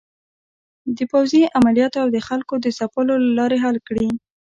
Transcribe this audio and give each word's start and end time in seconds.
د 0.97 0.99
پوځې 1.11 1.41
عملیاتو 1.57 1.97
او 2.03 2.09
د 2.15 2.17
خلکو 2.27 2.53
د 2.59 2.67
ځپلو 2.77 3.13
له 3.25 3.31
لارې 3.37 3.57
حل 3.65 3.77
کړي. 3.87 4.07